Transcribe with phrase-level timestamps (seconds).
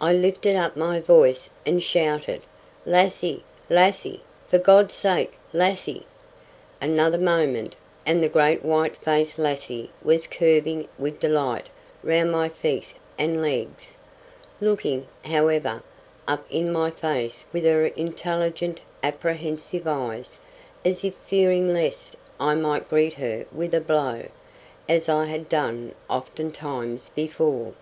[0.00, 2.42] I lifted up my voice and shouted
[2.84, 3.42] "Lassie!
[3.68, 4.22] Lassie!
[4.48, 6.06] for God's sake, Lassie!"
[6.80, 7.74] Another moment,
[8.06, 11.66] and the great white faced Lassie was curving and gambolling with delight
[12.04, 13.96] round my feet and legs,
[14.60, 15.82] looking, however,
[16.28, 20.38] up in my face with her intelligent, apprehensive eyes,
[20.84, 24.26] as if fearing lest I might greet her with a blow,
[24.88, 27.72] as I had done oftentimes before.